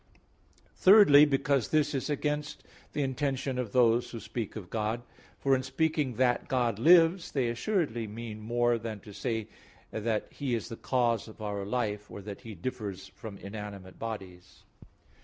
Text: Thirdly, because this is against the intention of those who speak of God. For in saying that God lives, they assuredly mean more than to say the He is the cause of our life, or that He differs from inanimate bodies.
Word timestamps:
Thirdly, 0.77 1.25
because 1.25 1.67
this 1.67 1.93
is 1.93 2.09
against 2.09 2.63
the 2.93 3.03
intention 3.03 3.59
of 3.59 3.71
those 3.71 4.09
who 4.09 4.19
speak 4.19 4.55
of 4.55 4.71
God. 4.71 5.03
For 5.37 5.55
in 5.55 5.61
saying 5.61 6.15
that 6.15 6.47
God 6.47 6.79
lives, 6.79 7.33
they 7.33 7.49
assuredly 7.49 8.07
mean 8.07 8.39
more 8.39 8.79
than 8.79 8.99
to 9.01 9.13
say 9.13 9.47
the 9.91 10.23
He 10.31 10.55
is 10.55 10.69
the 10.69 10.75
cause 10.75 11.27
of 11.27 11.39
our 11.39 11.65
life, 11.67 12.09
or 12.09 12.19
that 12.23 12.41
He 12.41 12.55
differs 12.55 13.09
from 13.09 13.37
inanimate 13.37 13.99
bodies. 13.99 14.63